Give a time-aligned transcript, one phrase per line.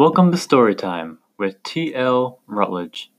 [0.00, 2.40] Welcome to Storytime with T.L.
[2.46, 3.12] Rutledge.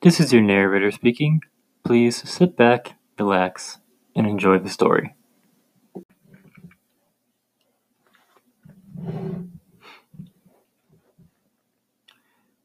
[0.00, 1.42] This is your narrator speaking.
[1.82, 3.78] Please sit back, relax,
[4.14, 5.16] and enjoy the story.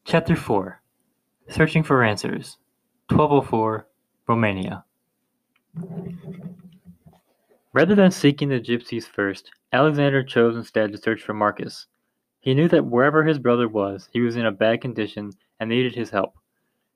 [0.04, 0.80] Chapter 4
[1.48, 2.56] Searching for Answers
[3.08, 3.88] 1204
[4.28, 4.84] Romania.
[7.78, 11.86] Rather than seeking the gypsies first, Alexander chose instead to search for Marcus.
[12.40, 15.94] He knew that wherever his brother was, he was in a bad condition and needed
[15.94, 16.34] his help.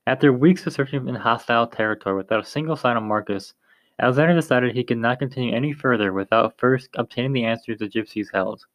[0.07, 3.53] After weeks of searching in hostile territory without a single sign of Marcus,
[3.97, 8.33] Alexander decided he could not continue any further without first obtaining the answers the gypsies
[8.33, 8.65] held.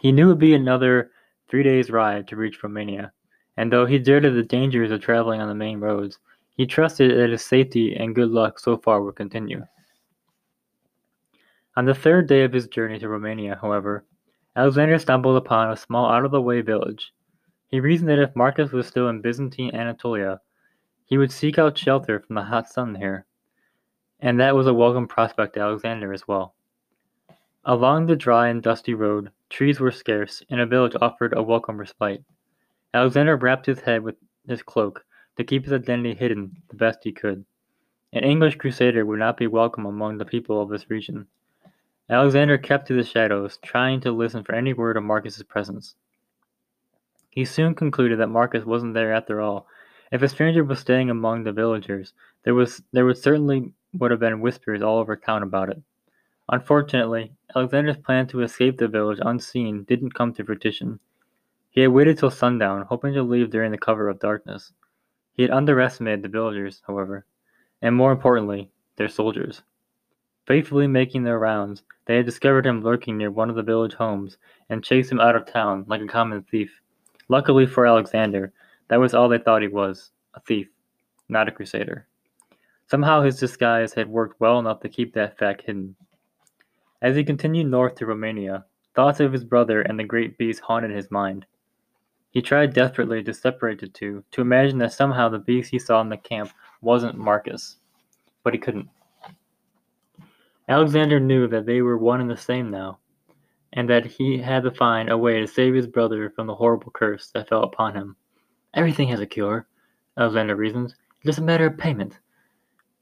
[0.00, 1.12] He knew it would be another
[1.48, 3.10] three days' ride to reach Romania,
[3.56, 6.18] and though he dreaded the dangers of traveling on the main roads,
[6.58, 9.64] he trusted that his safety and good luck so far would continue.
[11.78, 14.04] On the third day of his journey to Romania, however,
[14.56, 17.12] Alexander stumbled upon a small out of the way village.
[17.68, 20.40] He reasoned that if Marcus was still in Byzantine Anatolia,
[21.04, 23.26] he would seek out shelter from the hot sun here,
[24.18, 26.56] and that was a welcome prospect to Alexander as well.
[27.64, 31.78] Along the dry and dusty road, trees were scarce, and a village offered a welcome
[31.78, 32.24] respite.
[32.92, 34.16] Alexander wrapped his head with
[34.48, 35.04] his cloak
[35.36, 37.44] to keep his identity hidden the best he could.
[38.12, 41.28] An English crusader would not be welcome among the people of this region.
[42.10, 45.94] Alexander kept to the shadows, trying to listen for any word of Marcus's presence.
[47.28, 49.66] He soon concluded that Marcus wasn't there after all.
[50.10, 52.14] If a stranger was staying among the villagers,
[52.44, 55.82] there was there would certainly would have been whispers all over town about it.
[56.48, 61.00] Unfortunately, Alexander's plan to escape the village unseen didn't come to fruition.
[61.68, 64.72] He had waited till sundown, hoping to leave during the cover of darkness.
[65.34, 67.26] He had underestimated the villagers, however,
[67.82, 69.62] and more importantly, their soldiers.
[70.48, 74.38] Faithfully making their rounds, they had discovered him lurking near one of the village homes
[74.70, 76.80] and chased him out of town like a common thief.
[77.28, 78.54] Luckily for Alexander,
[78.88, 80.68] that was all they thought he was a thief,
[81.28, 82.06] not a crusader.
[82.86, 85.96] Somehow his disguise had worked well enough to keep that fact hidden.
[87.02, 88.64] As he continued north to Romania,
[88.94, 91.44] thoughts of his brother and the great beast haunted his mind.
[92.30, 96.00] He tried desperately to separate the two, to imagine that somehow the beast he saw
[96.00, 97.76] in the camp wasn't Marcus,
[98.42, 98.88] but he couldn't.
[100.68, 102.98] Alexander knew that they were one and the same now,
[103.72, 106.90] and that he had to find a way to save his brother from the horrible
[106.90, 108.16] curse that fell upon him.
[108.74, 109.66] Everything has a cure,
[110.18, 110.94] Alexander reasoned.
[111.16, 112.18] It's just a matter of payment.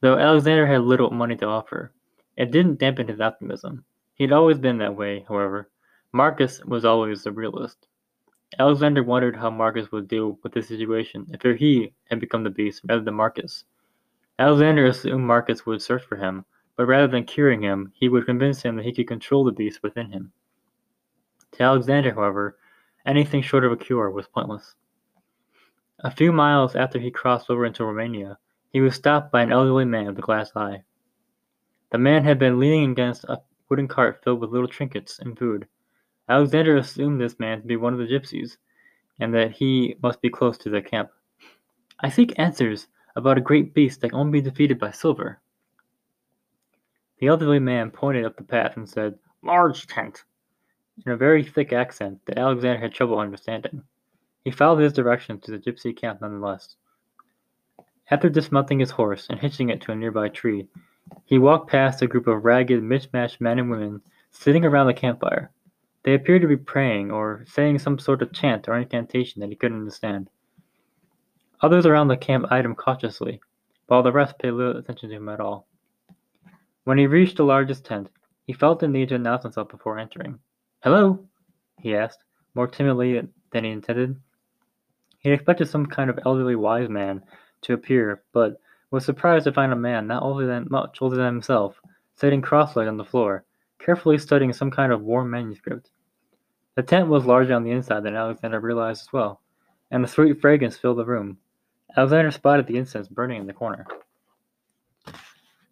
[0.00, 1.92] Though Alexander had little money to offer,
[2.36, 3.84] it didn't dampen his optimism.
[4.14, 5.68] He had always been that way, however.
[6.12, 7.88] Marcus was always the realist.
[8.58, 12.82] Alexander wondered how Marcus would deal with the situation if he had become the beast
[12.88, 13.64] rather than Marcus.
[14.38, 16.44] Alexander assumed Marcus would search for him,
[16.76, 19.82] but rather than curing him, he would convince him that he could control the beast
[19.82, 20.32] within him.
[21.52, 22.58] To Alexander, however,
[23.06, 24.74] anything short of a cure was pointless.
[26.00, 28.38] A few miles after he crossed over into Romania,
[28.72, 30.82] he was stopped by an elderly man with a glass eye.
[31.90, 35.66] The man had been leaning against a wooden cart filled with little trinkets and food.
[36.28, 38.58] Alexander assumed this man to be one of the gypsies,
[39.18, 41.10] and that he must be close to the camp.
[42.00, 45.40] I seek answers about a great beast that can only be defeated by silver,
[47.18, 50.24] the elderly man pointed up the path and said, Large tent,
[51.04, 53.82] in a very thick accent that Alexander had trouble understanding.
[54.44, 56.76] He followed his directions to the gypsy camp nonetheless.
[58.10, 60.68] After dismounting his horse and hitching it to a nearby tree,
[61.24, 65.50] he walked past a group of ragged, mismatched men and women sitting around the campfire.
[66.04, 69.56] They appeared to be praying or saying some sort of chant or incantation that he
[69.56, 70.30] couldn't understand.
[71.62, 73.40] Others around the camp eyed him cautiously,
[73.86, 75.66] while the rest paid little attention to him at all.
[76.86, 78.10] When he reached the largest tent,
[78.44, 80.38] he felt the need to announce himself before entering.
[80.84, 81.18] Hello?
[81.80, 82.22] he asked,
[82.54, 84.20] more timidly than he intended.
[85.18, 87.24] He expected some kind of elderly wise man
[87.62, 88.60] to appear, but
[88.92, 91.80] was surprised to find a man not older than much older than himself,
[92.14, 93.42] sitting cross-legged on the floor,
[93.80, 95.90] carefully studying some kind of worn manuscript.
[96.76, 99.40] The tent was larger on the inside than Alexander realized as well,
[99.90, 101.38] and a sweet fragrance filled the room.
[101.96, 103.88] Alexander spotted the incense burning in the corner.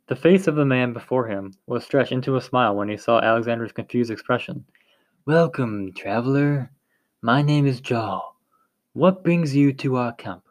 [0.07, 3.21] The face of the man before him was stretched into a smile when he saw
[3.21, 4.67] Alexander's confused expression.
[5.25, 6.71] Welcome, traveler.
[7.23, 8.21] My name is Jaw.
[8.93, 10.45] What brings you to our camp?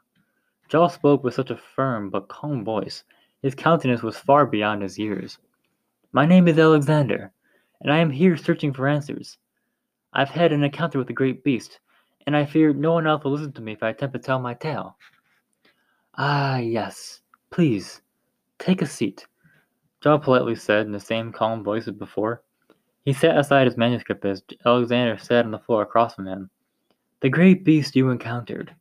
[0.69, 3.03] Jaw spoke with such a firm but calm voice.
[3.43, 5.37] His countenance was far beyond his years.
[6.13, 7.31] My name is Alexander,
[7.81, 9.37] and I am here searching for answers.
[10.13, 11.79] I've had an encounter with a great beast,
[12.25, 14.39] and I fear no one else will listen to me if I attempt to tell
[14.39, 14.97] my tale.
[16.15, 17.21] Ah, yes.
[17.51, 18.01] Please,
[18.57, 19.27] take a seat.
[20.03, 22.43] Jaw politely said in the same calm voice as before.
[23.05, 26.49] He set aside his manuscript as Alexander sat on the floor across from him.
[27.21, 28.75] The great beast you encountered.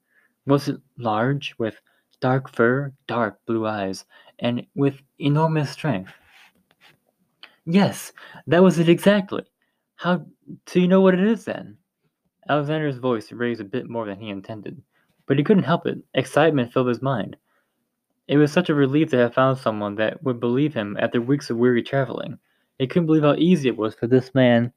[0.46, 1.80] Was it large, with
[2.20, 4.04] dark fur, dark blue eyes,
[4.40, 6.12] and with enormous strength?
[7.66, 8.12] Yes,
[8.48, 9.44] that was it exactly.
[9.94, 10.26] How
[10.66, 11.76] do you know what it is then?
[12.48, 14.82] Alexander's voice raised a bit more than he intended,
[15.26, 15.98] but he couldn't help it.
[16.14, 17.36] Excitement filled his mind.
[18.28, 21.50] It was such a relief to have found someone that would believe him after weeks
[21.50, 22.38] of weary traveling.
[22.78, 24.72] He couldn't believe how easy it was for this man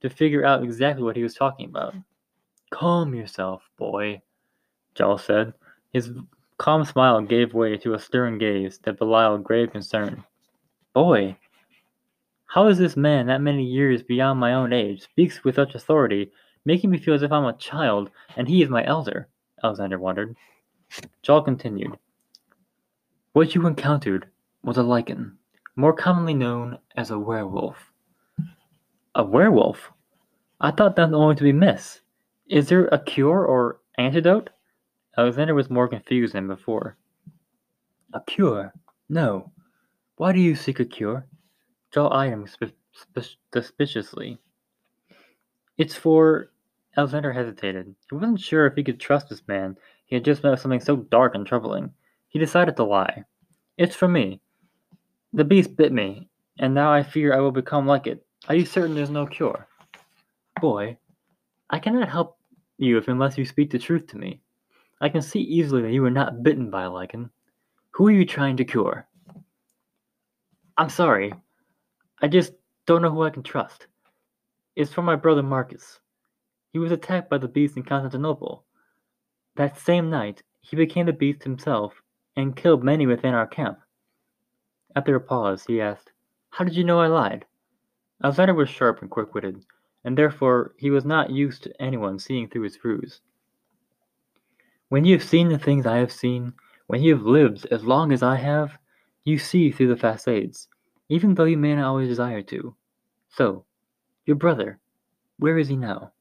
[0.00, 1.94] to figure out exactly what he was talking about.
[2.70, 4.20] Calm yourself, boy,
[4.94, 5.54] Jarl said.
[5.92, 6.10] His
[6.58, 10.24] calm smile gave way to a stern gaze that belied grave concern.
[10.92, 11.36] Boy,
[12.46, 16.32] how is this man, that many years beyond my own age, speaks with such authority,
[16.64, 19.28] making me feel as if I'm a child and he is my elder?
[19.62, 20.34] Alexander wondered.
[21.22, 21.98] Jarl continued.
[23.38, 24.26] What you encountered
[24.64, 25.36] was a lycan,
[25.76, 27.92] more commonly known as a werewolf.
[29.14, 29.92] A werewolf?
[30.60, 32.00] I thought that only to be myths.
[32.48, 34.50] Is there a cure or antidote?
[35.16, 36.96] Alexander was more confused than before.
[38.12, 38.74] A cure?
[39.08, 39.52] No.
[40.16, 41.24] Why do you seek a cure?
[41.94, 42.44] Jarl eyed him
[43.52, 44.38] suspiciously.
[45.76, 46.50] It's for.
[46.96, 47.94] Alexander hesitated.
[48.10, 49.76] He wasn't sure if he could trust this man.
[50.06, 51.92] He had just met with something so dark and troubling.
[52.28, 53.24] He decided to lie.
[53.78, 54.40] It's for me.
[55.32, 56.28] The beast bit me,
[56.58, 58.24] and now I fear I will become like it.
[58.48, 59.66] Are you certain there's no cure?
[60.60, 60.98] Boy,
[61.70, 62.38] I cannot help
[62.76, 64.40] you if unless you speak the truth to me.
[65.00, 67.30] I can see easily that you were not bitten by a lycan.
[67.92, 69.06] Who are you trying to cure?
[70.76, 71.32] I'm sorry,
[72.20, 72.52] I just
[72.86, 73.86] don't know who I can trust.
[74.76, 76.00] It's from my brother Marcus.
[76.72, 78.64] He was attacked by the beast in Constantinople.
[79.56, 81.94] That same night, he became the beast himself
[82.38, 83.80] and killed many within our camp.
[84.94, 86.12] After a pause, he asked,
[86.50, 87.44] How did you know I lied?
[88.22, 89.64] Alexander was sharp and quick witted,
[90.04, 93.22] and therefore he was not used to anyone seeing through his ruse.
[94.88, 96.52] When you have seen the things I have seen,
[96.86, 98.78] when you have lived as long as I have,
[99.24, 100.68] you see through the facades,
[101.08, 102.76] even though you may not always desire to.
[103.30, 103.64] So,
[104.26, 104.78] your brother,
[105.38, 106.12] where is he now?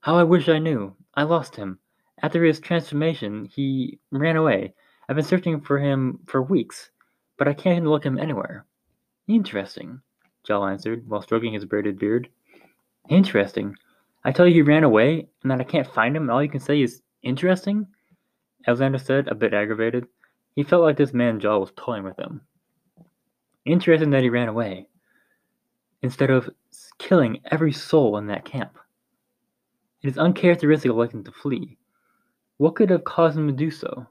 [0.00, 0.94] How I wish I knew.
[1.14, 1.78] I lost him.
[2.20, 4.74] After his transformation, he ran away.
[5.10, 6.90] I've been searching for him for weeks,
[7.36, 8.64] but I can't look him anywhere.
[9.26, 10.00] Interesting,
[10.44, 12.28] Jarl answered, while stroking his braided beard.
[13.08, 13.74] Interesting.
[14.22, 16.48] I tell you he ran away, and that I can't find him, and all you
[16.48, 17.88] can say is interesting?
[18.68, 20.06] Alexander said, a bit aggravated.
[20.54, 22.42] He felt like this man Jarl was toying with him.
[23.64, 24.86] Interesting that he ran away,
[26.02, 26.48] instead of
[26.98, 28.78] killing every soul in that camp.
[30.02, 31.78] It is uncharacteristic of him to flee.
[32.58, 34.06] What could have caused him to do so?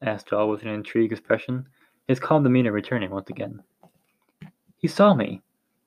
[0.00, 1.66] Asked Jarl with an intrigued expression,
[2.06, 3.62] his calm demeanor returning once again.
[4.76, 5.42] He saw me,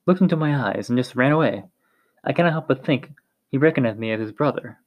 [0.06, 1.64] looked into my eyes, and just ran away.
[2.24, 3.12] I cannot help but think
[3.50, 4.80] he recognized me as his brother.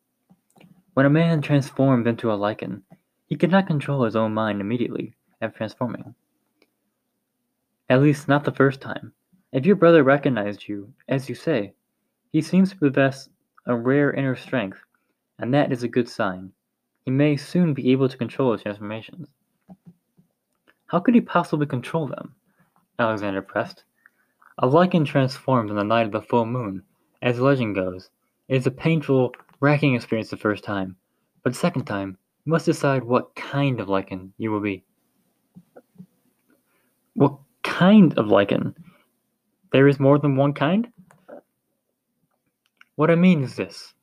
[0.92, 2.82] When a man transforms into a lycan,
[3.26, 6.14] he cannot control his own mind immediately after transforming.
[7.88, 9.12] At least not the first time.
[9.52, 11.74] If your brother recognized you, as you say,
[12.30, 13.28] he seems to possess
[13.66, 14.78] a rare inner strength,
[15.38, 16.52] and that is a good sign.
[17.04, 19.28] He may soon be able to control his transformations.
[20.86, 22.34] How could he possibly control them?
[22.98, 23.84] Alexander pressed.
[24.58, 26.82] A lycan transforms on the night of the full moon.
[27.20, 28.10] As legend goes,
[28.48, 30.96] it is a painful, racking experience the first time,
[31.42, 34.84] but the second time, you must decide what kind of lycan you will be.
[37.14, 38.74] What kind of lycan?
[39.72, 40.88] There is more than one kind?
[42.96, 43.94] What I mean is this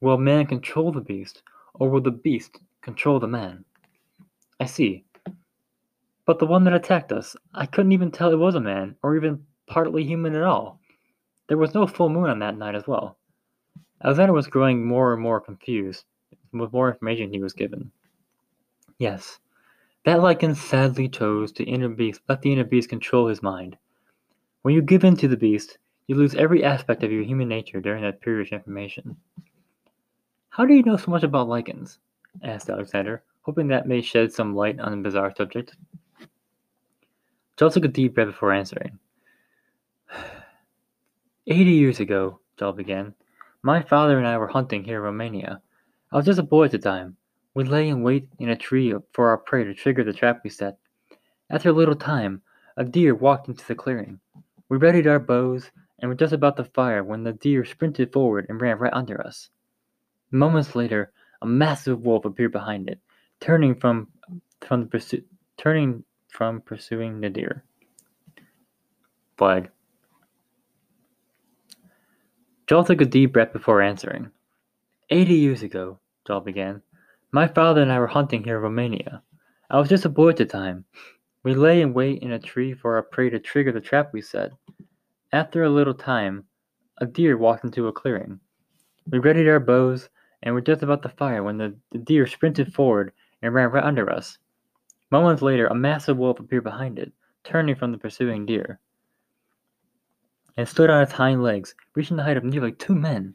[0.00, 1.42] Will man control the beast,
[1.74, 3.64] or will the beast control the man?
[4.58, 5.04] I see.
[6.26, 9.16] But the one that attacked us, I couldn't even tell it was a man, or
[9.16, 10.80] even partly human at all.
[11.48, 13.18] There was no full moon on that night as well.
[14.02, 16.04] Alexander was growing more and more confused
[16.52, 17.90] with more information he was given.
[18.98, 19.38] Yes,
[20.04, 23.76] that lycan sadly chose to inner beast, let the inner beast control his mind.
[24.62, 27.80] When you give in to the beast, you lose every aspect of your human nature
[27.80, 29.16] during that period of transformation.
[30.50, 31.98] How do you know so much about lycans?
[32.42, 35.76] asked Alexander, hoping that may shed some light on the bizarre subject.
[37.56, 38.98] Jarl took a deep breath before answering.
[41.46, 43.14] Eighty years ago, Jarl began,
[43.62, 45.62] my father and I were hunting here in Romania.
[46.10, 47.16] I was just a boy at the time.
[47.54, 50.50] We lay in wait in a tree for our prey to trigger the trap we
[50.50, 50.78] set.
[51.48, 52.42] After a little time,
[52.76, 54.18] a deer walked into the clearing.
[54.68, 58.46] We readied our bows and were just about to fire when the deer sprinted forward
[58.48, 59.48] and ran right under us.
[60.32, 63.00] Moments later, a massive wolf appeared behind it,
[63.40, 64.08] turning from
[64.60, 65.24] from the
[65.56, 67.64] turning from pursuing the deer.
[69.36, 69.70] Flag.
[72.66, 74.30] Joel took a deep breath before answering.
[75.08, 76.82] Eighty years ago, Joel began,
[77.32, 79.22] my father and I were hunting here in Romania.
[79.70, 80.84] I was just a boy at the time.
[81.42, 84.20] We lay in wait in a tree for our prey to trigger the trap we
[84.20, 84.52] set.
[85.32, 86.44] After a little time,
[86.98, 88.38] a deer walked into a clearing.
[89.10, 90.08] We readied our bows
[90.42, 93.84] and were just about to fire when the, the deer sprinted forward and ran right
[93.84, 94.38] under us.
[95.10, 97.12] Moments later, a massive wolf appeared behind it,
[97.44, 98.78] turning from the pursuing deer,
[100.56, 103.34] and stood on its hind legs, reaching the height of nearly two men.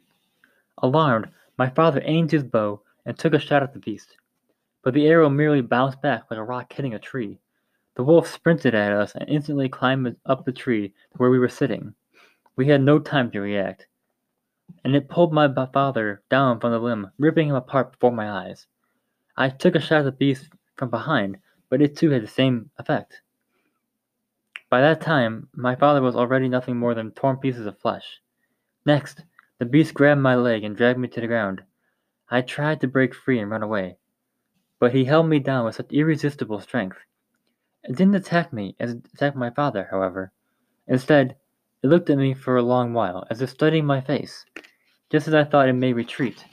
[0.78, 4.16] Alarmed, my father aimed his bow and took a shot at the beast,
[4.82, 7.38] but the arrow merely bounced back like a rock hitting a tree.
[7.94, 11.48] The wolf sprinted at us and instantly climbed up the tree to where we were
[11.48, 11.94] sitting.
[12.56, 13.86] We had no time to react,
[14.84, 18.66] and it pulled my father down from the limb, ripping him apart before my eyes.
[19.36, 22.70] I took a shot at the beast from behind, but it too had the same
[22.78, 23.20] effect.
[24.68, 28.20] By that time, my father was already nothing more than torn pieces of flesh.
[28.84, 29.22] Next,
[29.58, 31.62] the beast grabbed my leg and dragged me to the ground.
[32.28, 33.98] I tried to break free and run away,
[34.78, 36.98] but he held me down with such irresistible strength.
[37.84, 40.32] It didn't attack me as it attacked my father, however.
[40.88, 41.36] Instead,
[41.86, 44.44] it looked at me for a long while, as if studying my face.
[45.08, 46.44] Just as I thought it may retreat,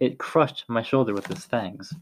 [0.00, 1.94] it crushed my shoulder with its fangs.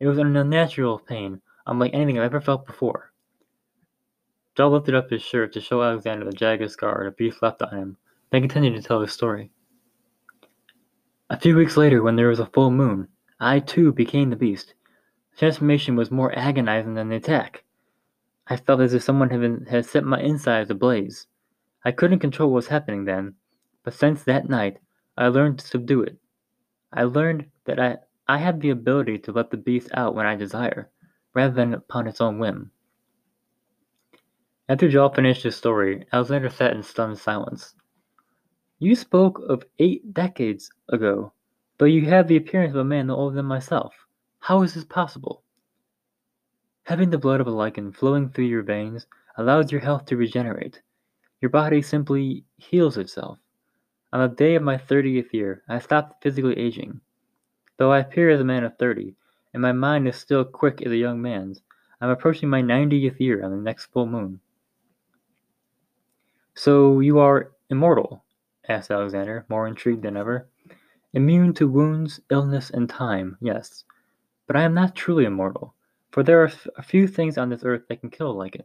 [0.00, 3.12] It was an unnatural pain, unlike anything I've ever felt before.
[4.56, 7.76] Joel lifted up his shirt to show Alexander the jagged scar the beast left on
[7.76, 7.96] him,
[8.30, 9.50] then continued to tell his story.
[11.28, 13.08] A few weeks later, when there was a full moon,
[13.40, 14.72] I too became the beast.
[15.32, 17.63] The transformation was more agonizing than the attack.
[18.46, 21.26] I felt as if someone had, been, had set my insides ablaze.
[21.84, 23.34] I couldn't control what was happening then,
[23.82, 24.78] but since that night,
[25.16, 26.18] I learned to subdue it.
[26.92, 30.34] I learned that I, I have the ability to let the beast out when I
[30.34, 30.90] desire,
[31.34, 32.70] rather than upon its own whim.
[34.68, 37.74] After Joel finished his story, Alexander sat in stunned silence.
[38.78, 41.32] You spoke of eight decades ago,
[41.78, 43.94] though you have the appearance of a man no older than myself.
[44.40, 45.43] How is this possible?
[46.84, 49.06] Having the blood of a lycan flowing through your veins
[49.38, 50.82] allows your health to regenerate.
[51.40, 53.38] Your body simply heals itself.
[54.12, 57.00] On the day of my 30th year, I stopped physically aging.
[57.78, 59.16] Though I appear as a man of 30,
[59.54, 61.62] and my mind is still quick as a young man's,
[62.02, 64.40] I'm approaching my 90th year on the next full moon.
[66.54, 68.24] So you are immortal?
[68.68, 70.48] asked Alexander, more intrigued than ever.
[71.14, 73.84] Immune to wounds, illness, and time, yes.
[74.46, 75.74] But I am not truly immortal,
[76.14, 78.62] for there are a few things on this earth that can kill a lycan.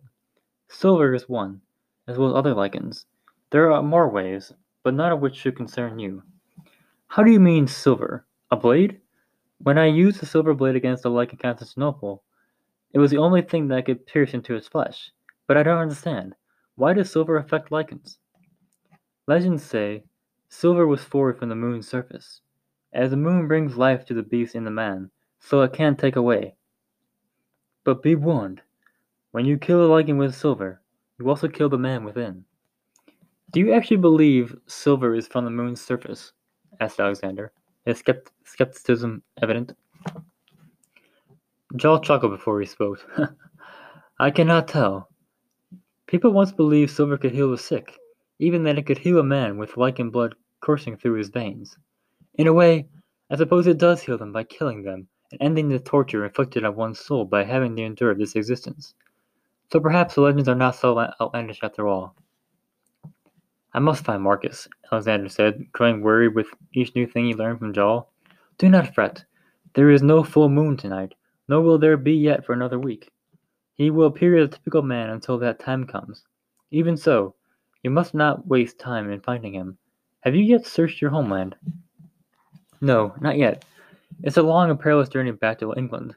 [0.68, 1.60] Silver is one,
[2.08, 3.06] as well as other lycans.
[3.50, 4.53] There are more ways,
[4.84, 6.22] but none of which should concern you.
[7.08, 8.27] How do you mean silver?
[8.51, 9.01] A blade?
[9.63, 12.22] When I used the silver blade against the lycan Constantinople,
[12.94, 15.10] it was the only thing that could pierce into its flesh.
[15.48, 16.36] But I don't understand.
[16.75, 18.20] Why does silver affect lycans?
[19.25, 20.03] Legends say
[20.50, 22.41] silver was forged from the moon's surface.
[22.94, 26.15] As the moon brings life to the beast in the man, so it can take
[26.15, 26.53] away.
[27.89, 28.62] But be warned
[29.31, 30.79] when you kill a lycan with silver,
[31.17, 32.46] you also kill the man within.
[33.50, 36.34] Do you actually believe silver is from the moon's surface?
[36.79, 37.51] asked Alexander,
[37.88, 39.74] his skept- skepticism evident.
[41.77, 43.03] Joel chuckled before he spoke.
[44.19, 45.10] I cannot tell.
[46.05, 47.98] People once believed silver could heal the sick,
[48.38, 51.75] even that it could heal a man with lycan blood coursing through his veins.
[52.36, 52.88] In a way,
[53.31, 56.75] I suppose it does heal them by killing them and ending the torture inflicted on
[56.75, 58.93] one's soul by having to endure this existence.
[59.71, 62.15] So perhaps the legends are not so outlandish after all.
[63.74, 67.74] I must find Marcus, Alexander said, growing worried with each new thing he learned from
[67.74, 68.09] Joel.
[68.57, 69.24] Do not fret.
[69.75, 71.13] There is no full moon tonight,
[71.48, 73.12] nor will there be yet for another week.
[73.75, 76.24] He will appear as a typical man until that time comes.
[76.71, 77.36] Even so,
[77.83, 79.77] you must not waste time in finding him.
[80.21, 81.55] Have you yet searched your homeland?
[82.81, 83.63] No, not yet.
[84.22, 86.14] It's a long and perilous journey back to England,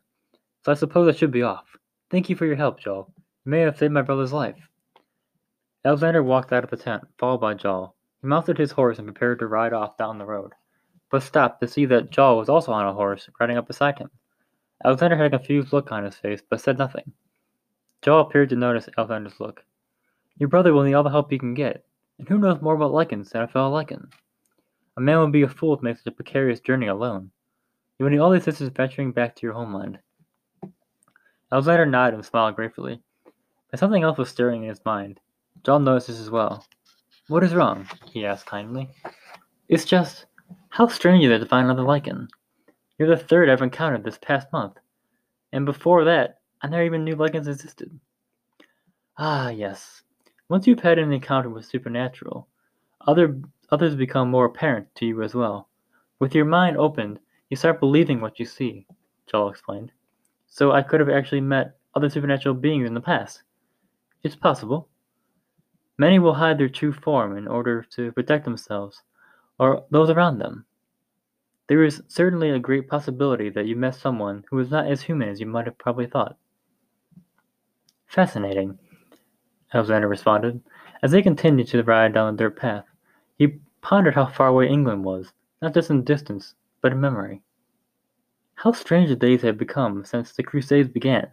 [0.64, 1.76] so I suppose I should be off.
[2.10, 3.12] Thank you for your help, Joel.
[3.44, 4.56] You may have saved my brother's life.
[5.84, 7.94] Alexander walked out of the tent, followed by Joel.
[8.20, 10.52] He mounted his horse and prepared to ride off down the road,
[11.12, 14.10] but stopped to see that Joel was also on a horse, riding up beside him.
[14.84, 17.12] Alexander had a confused look on his face, but said nothing.
[18.00, 19.64] Joel appeared to notice Alexander's look.
[20.38, 21.84] Your brother will need all the help he can get,
[22.18, 24.10] and who knows more about lycans than a fellow lycan?
[24.96, 27.30] A man would be a fool to make such a precarious journey alone.
[28.02, 30.00] You need all the assistance venturing back to your homeland.
[31.52, 33.00] Alexander nodded and smiled gratefully.
[33.70, 35.20] But something else was stirring in his mind.
[35.62, 36.66] Joel noticed this as well.
[37.28, 37.86] What is wrong?
[38.10, 38.88] he asked kindly.
[39.68, 40.26] It's just,
[40.70, 42.26] how strange is it to find another lycan?
[42.98, 44.78] You're the third I've encountered this past month.
[45.52, 48.00] And before that, I never even knew lycans existed.
[49.16, 50.02] Ah, yes.
[50.48, 52.48] Once you've had an encounter with supernatural,
[53.06, 53.40] other
[53.70, 55.68] others become more apparent to you as well.
[56.18, 57.20] With your mind opened,
[57.52, 58.86] you start believing what you see,
[59.30, 59.92] Joel explained.
[60.46, 63.42] So I could have actually met other supernatural beings in the past.
[64.22, 64.88] It's possible.
[65.98, 69.02] Many will hide their true form in order to protect themselves
[69.58, 70.64] or those around them.
[71.66, 75.28] There is certainly a great possibility that you met someone who was not as human
[75.28, 76.38] as you might have probably thought.
[78.06, 78.78] Fascinating,
[79.74, 80.58] Alexander responded.
[81.02, 82.86] As they continued to ride down the dirt path,
[83.36, 87.40] he pondered how far away England was, not just in distance, but in memory.
[88.56, 91.30] How strange the days have become since the Crusades began,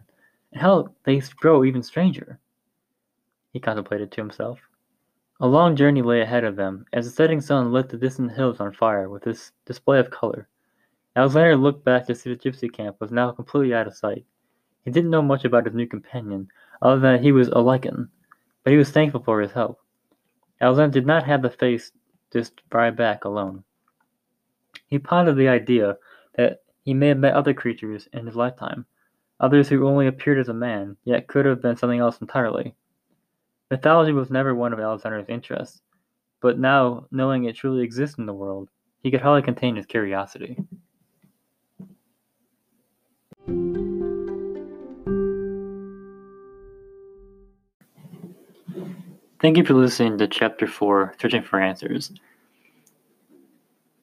[0.52, 2.40] and how they grow even stranger.
[3.52, 4.60] He contemplated to himself.
[5.40, 8.60] A long journey lay ahead of them as the setting sun lit the distant hills
[8.60, 10.48] on fire with this display of color.
[11.16, 14.24] Alexander looked back to see the gypsy camp was now completely out of sight.
[14.84, 16.48] He didn't know much about his new companion,
[16.80, 18.08] other than he was a lycan,
[18.62, 19.80] but he was thankful for his help.
[20.60, 21.90] Alexander did not have the face
[22.30, 23.64] to ride back alone.
[24.90, 25.96] He pondered the idea
[26.36, 28.86] that he may have met other creatures in his lifetime,
[29.38, 32.74] others who only appeared as a man, yet could have been something else entirely.
[33.70, 35.80] Mythology was never one of Alexander's interests,
[36.40, 38.68] but now, knowing it truly exists in the world,
[39.02, 40.56] he could hardly contain his curiosity.
[49.40, 52.12] Thank you for listening to Chapter 4 Searching for Answers.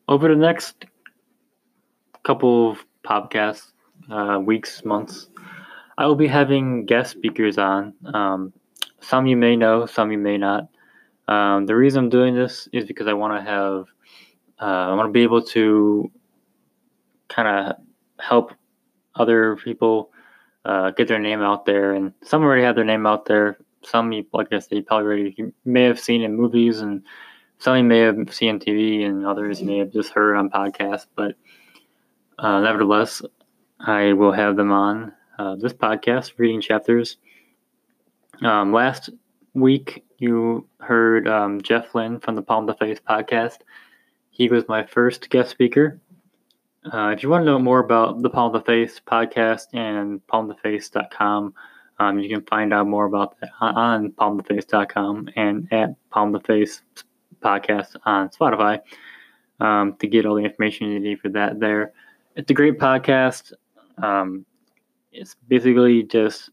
[0.09, 0.85] Over the next
[2.23, 3.73] couple of podcasts,
[4.09, 5.27] uh, weeks, months,
[5.97, 7.93] I will be having guest speakers on.
[8.13, 8.53] Um,
[9.01, 10.69] some you may know, some you may not.
[11.27, 13.87] Um, the reason I'm doing this is because I want to have,
[14.61, 16.09] uh, I want to be able to
[17.27, 17.75] kind of
[18.23, 18.53] help
[19.15, 20.11] other people
[20.63, 21.95] uh, get their name out there.
[21.95, 23.57] And some already have their name out there.
[23.83, 27.03] Some, like I said, you probably already you may have seen in movies, and
[27.59, 30.49] some you may have seen on TV, and others you may have just heard on
[30.49, 31.07] podcasts.
[31.15, 31.35] But
[32.39, 33.21] uh, nevertheless,
[33.79, 37.17] I will have them on uh, this podcast, reading chapters
[38.43, 39.09] um, last
[39.53, 43.57] week, you heard um, Jeff Lynn from the Palm to Face podcast.
[44.29, 45.99] He was my first guest speaker.
[46.91, 51.53] Uh, if you want to know more about the Palm to Face podcast and palmtoface.com,
[51.99, 56.81] um, you can find out more about that on palmtoface.com and at Palm to Face
[57.41, 58.79] podcast on Spotify
[59.59, 61.93] um, to get all the information you need for that there.
[62.35, 63.53] It's a great podcast.
[63.97, 64.45] Um,
[65.11, 66.51] it's basically just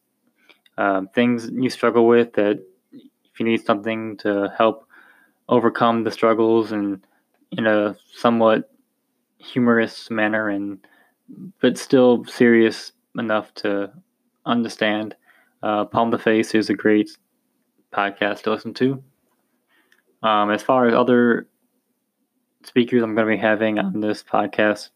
[0.78, 4.86] um, things you struggle with that if you need something to help
[5.48, 7.04] overcome the struggles and
[7.52, 8.70] in a somewhat
[9.38, 10.86] humorous manner and
[11.60, 13.90] but still serious enough to
[14.46, 15.14] understand
[15.62, 17.10] uh, palm to face is a great
[17.92, 19.02] podcast to listen to
[20.24, 21.46] um, as far as other
[22.64, 24.88] speakers i'm going to be having on this podcast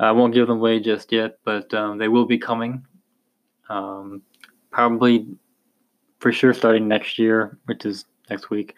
[0.00, 2.82] i won't give them away just yet but um, they will be coming
[3.68, 4.22] um,
[4.70, 5.26] probably
[6.24, 8.74] for sure starting next year, which is next week.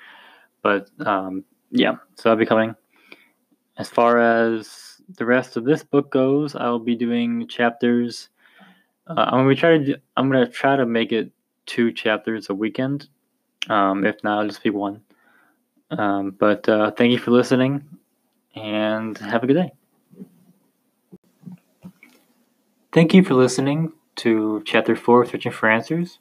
[0.63, 2.75] But um, yeah, so I'll be coming.
[3.79, 8.31] As far as the rest of this book goes, I'll be doing chapters.
[9.07, 9.85] Uh, I'm gonna try to.
[9.85, 11.31] Do, I'm gonna try to make it
[11.67, 13.09] two chapters a weekend.
[13.69, 15.03] Um, if not, it'll just be one.
[15.91, 17.85] Um, but uh, thank you for listening,
[18.55, 19.73] and have a good day.
[22.93, 26.19] Thank you for listening to Chapter 4 Searching for Answers.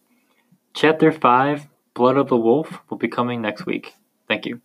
[0.73, 3.93] Chapter 5 Blood of the Wolf will be coming next week.
[4.28, 4.62] Thank you.